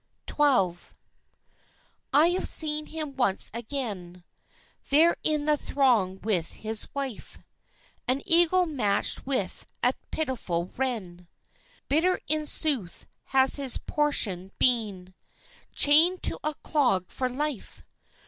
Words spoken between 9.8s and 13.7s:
a pitiful wren!) Bitter in sooth has